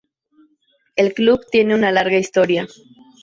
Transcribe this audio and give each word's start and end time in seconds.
El 0.95 1.13
club 1.13 1.41
tiene 1.51 1.75
una 1.75 1.91
larga 1.91 2.17
historia. 2.17 2.65